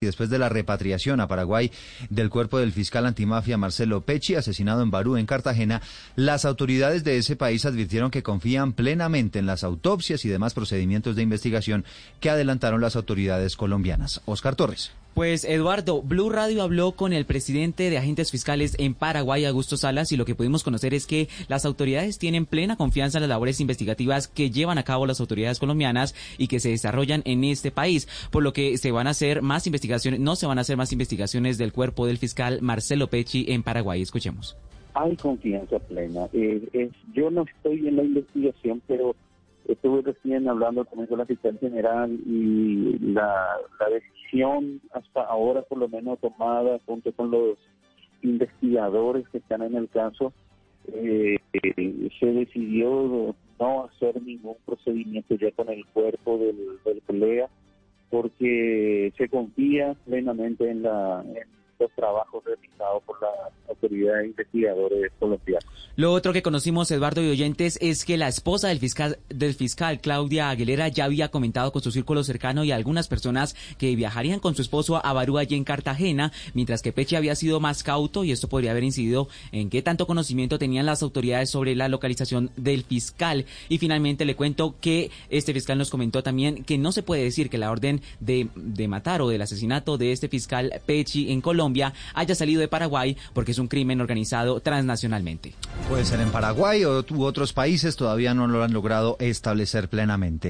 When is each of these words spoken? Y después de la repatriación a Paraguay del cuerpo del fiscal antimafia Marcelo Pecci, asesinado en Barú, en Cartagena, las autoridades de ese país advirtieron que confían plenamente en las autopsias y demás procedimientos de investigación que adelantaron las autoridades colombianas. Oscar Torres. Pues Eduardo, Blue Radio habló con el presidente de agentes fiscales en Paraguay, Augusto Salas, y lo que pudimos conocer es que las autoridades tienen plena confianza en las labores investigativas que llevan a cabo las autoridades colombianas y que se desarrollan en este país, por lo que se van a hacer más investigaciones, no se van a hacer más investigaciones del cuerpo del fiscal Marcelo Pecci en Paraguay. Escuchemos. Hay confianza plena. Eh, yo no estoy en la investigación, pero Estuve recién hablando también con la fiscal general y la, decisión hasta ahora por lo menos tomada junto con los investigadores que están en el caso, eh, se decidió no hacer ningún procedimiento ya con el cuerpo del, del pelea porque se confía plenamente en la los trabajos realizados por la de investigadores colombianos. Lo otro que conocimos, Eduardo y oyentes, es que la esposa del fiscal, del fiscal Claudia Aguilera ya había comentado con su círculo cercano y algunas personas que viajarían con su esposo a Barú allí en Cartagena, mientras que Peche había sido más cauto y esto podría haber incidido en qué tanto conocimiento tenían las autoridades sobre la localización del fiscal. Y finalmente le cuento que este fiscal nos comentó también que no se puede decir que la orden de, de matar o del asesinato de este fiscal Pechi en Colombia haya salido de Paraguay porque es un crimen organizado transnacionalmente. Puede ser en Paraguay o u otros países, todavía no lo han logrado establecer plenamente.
Y 0.00 0.06
después 0.06 0.30
de 0.30 0.38
la 0.38 0.48
repatriación 0.48 1.18
a 1.18 1.26
Paraguay 1.26 1.72
del 2.08 2.30
cuerpo 2.30 2.60
del 2.60 2.70
fiscal 2.70 3.04
antimafia 3.04 3.58
Marcelo 3.58 4.02
Pecci, 4.02 4.36
asesinado 4.36 4.80
en 4.80 4.92
Barú, 4.92 5.16
en 5.16 5.26
Cartagena, 5.26 5.82
las 6.14 6.44
autoridades 6.44 7.02
de 7.02 7.16
ese 7.16 7.34
país 7.34 7.64
advirtieron 7.64 8.12
que 8.12 8.22
confían 8.22 8.74
plenamente 8.74 9.40
en 9.40 9.46
las 9.46 9.64
autopsias 9.64 10.24
y 10.24 10.28
demás 10.28 10.54
procedimientos 10.54 11.16
de 11.16 11.22
investigación 11.22 11.84
que 12.20 12.30
adelantaron 12.30 12.80
las 12.80 12.94
autoridades 12.94 13.56
colombianas. 13.56 14.20
Oscar 14.24 14.54
Torres. 14.54 14.92
Pues 15.18 15.42
Eduardo, 15.42 16.00
Blue 16.00 16.30
Radio 16.30 16.62
habló 16.62 16.92
con 16.92 17.12
el 17.12 17.24
presidente 17.24 17.90
de 17.90 17.98
agentes 17.98 18.30
fiscales 18.30 18.76
en 18.78 18.94
Paraguay, 18.94 19.44
Augusto 19.44 19.76
Salas, 19.76 20.12
y 20.12 20.16
lo 20.16 20.24
que 20.24 20.36
pudimos 20.36 20.62
conocer 20.62 20.94
es 20.94 21.08
que 21.08 21.26
las 21.48 21.64
autoridades 21.64 22.20
tienen 22.20 22.46
plena 22.46 22.76
confianza 22.76 23.18
en 23.18 23.22
las 23.22 23.28
labores 23.28 23.60
investigativas 23.60 24.28
que 24.28 24.52
llevan 24.52 24.78
a 24.78 24.84
cabo 24.84 25.06
las 25.06 25.18
autoridades 25.18 25.58
colombianas 25.58 26.14
y 26.38 26.46
que 26.46 26.60
se 26.60 26.68
desarrollan 26.68 27.22
en 27.24 27.42
este 27.42 27.72
país, 27.72 28.06
por 28.30 28.44
lo 28.44 28.52
que 28.52 28.78
se 28.78 28.92
van 28.92 29.08
a 29.08 29.10
hacer 29.10 29.42
más 29.42 29.66
investigaciones, 29.66 30.20
no 30.20 30.36
se 30.36 30.46
van 30.46 30.58
a 30.58 30.60
hacer 30.60 30.76
más 30.76 30.92
investigaciones 30.92 31.58
del 31.58 31.72
cuerpo 31.72 32.06
del 32.06 32.18
fiscal 32.18 32.60
Marcelo 32.62 33.08
Pecci 33.08 33.46
en 33.48 33.64
Paraguay. 33.64 34.00
Escuchemos. 34.00 34.56
Hay 34.94 35.16
confianza 35.16 35.80
plena. 35.80 36.28
Eh, 36.32 36.90
yo 37.12 37.28
no 37.32 37.42
estoy 37.42 37.88
en 37.88 37.96
la 37.96 38.04
investigación, 38.04 38.80
pero 38.86 39.16
Estuve 39.68 40.02
recién 40.02 40.48
hablando 40.48 40.84
también 40.86 41.08
con 41.08 41.18
la 41.18 41.26
fiscal 41.26 41.58
general 41.58 42.10
y 42.26 42.98
la, 42.98 43.58
decisión 43.90 44.80
hasta 44.92 45.22
ahora 45.22 45.62
por 45.62 45.78
lo 45.78 45.88
menos 45.88 46.18
tomada 46.20 46.78
junto 46.86 47.12
con 47.12 47.30
los 47.30 47.58
investigadores 48.22 49.28
que 49.28 49.38
están 49.38 49.62
en 49.62 49.76
el 49.76 49.88
caso, 49.88 50.32
eh, 50.92 51.36
se 52.18 52.26
decidió 52.26 53.34
no 53.60 53.84
hacer 53.84 54.20
ningún 54.22 54.56
procedimiento 54.64 55.34
ya 55.34 55.50
con 55.52 55.68
el 55.68 55.84
cuerpo 55.86 56.38
del, 56.38 56.56
del 56.84 57.00
pelea 57.02 57.48
porque 58.10 59.12
se 59.16 59.28
confía 59.28 59.94
plenamente 60.06 60.70
en 60.70 60.82
la 60.82 61.22
los 61.78 61.92
trabajos 61.92 62.44
realizados 62.44 63.02
por 63.04 63.20
la 63.20 63.50
de 63.88 64.26
investigadores 64.26 65.12
colombianos. 65.18 65.64
Lo 65.96 66.12
otro 66.12 66.32
que 66.32 66.42
conocimos, 66.42 66.90
Eduardo 66.90 67.22
y 67.22 67.28
oyentes, 67.28 67.76
es 67.80 68.04
que 68.04 68.16
la 68.16 68.28
esposa 68.28 68.68
del 68.68 68.78
fiscal, 68.78 69.18
del 69.28 69.54
fiscal 69.54 70.00
Claudia 70.00 70.48
Aguilera 70.48 70.86
ya 70.88 71.04
había 71.04 71.28
comentado 71.28 71.72
con 71.72 71.82
su 71.82 71.90
círculo 71.90 72.22
cercano 72.22 72.62
y 72.62 72.70
algunas 72.70 73.08
personas 73.08 73.56
que 73.78 73.96
viajarían 73.96 74.38
con 74.38 74.54
su 74.54 74.62
esposo 74.62 75.04
a 75.04 75.12
Barú 75.12 75.38
allí 75.38 75.56
en 75.56 75.64
Cartagena, 75.64 76.32
mientras 76.54 76.82
que 76.82 76.92
Peche 76.92 77.16
había 77.16 77.34
sido 77.34 77.58
más 77.58 77.82
cauto 77.82 78.22
y 78.22 78.30
esto 78.30 78.48
podría 78.48 78.70
haber 78.70 78.84
incidido 78.84 79.28
en 79.50 79.70
qué 79.70 79.82
tanto 79.82 80.06
conocimiento 80.06 80.58
tenían 80.58 80.86
las 80.86 81.02
autoridades 81.02 81.50
sobre 81.50 81.74
la 81.74 81.88
localización 81.88 82.50
del 82.56 82.84
fiscal. 82.84 83.44
Y 83.68 83.78
finalmente 83.78 84.24
le 84.24 84.36
cuento 84.36 84.76
que 84.80 85.10
este 85.30 85.52
fiscal 85.52 85.78
nos 85.78 85.90
comentó 85.90 86.22
también 86.22 86.64
que 86.64 86.78
no 86.78 86.92
se 86.92 87.02
puede 87.02 87.24
decir 87.24 87.50
que 87.50 87.58
la 87.58 87.70
orden 87.70 88.02
de, 88.20 88.48
de 88.54 88.88
matar 88.88 89.20
o 89.20 89.28
del 89.28 89.42
asesinato 89.42 89.98
de 89.98 90.12
este 90.12 90.28
fiscal 90.28 90.80
Pechi 90.86 91.32
en 91.32 91.40
Colombia 91.40 91.92
haya 92.14 92.34
salido 92.34 92.60
de 92.60 92.68
Paraguay 92.68 93.16
porque 93.32 93.52
es 93.52 93.58
un 93.58 93.68
crimen 93.78 94.00
organizado 94.00 94.58
transnacionalmente. 94.58 95.54
Puede 95.88 96.04
ser 96.04 96.18
en 96.18 96.30
Paraguay 96.30 96.84
o 96.84 97.04
u 97.08 97.22
otros 97.22 97.52
países, 97.52 97.94
todavía 97.94 98.34
no 98.34 98.48
lo 98.48 98.64
han 98.64 98.72
logrado 98.72 99.16
establecer 99.20 99.88
plenamente. 99.88 100.46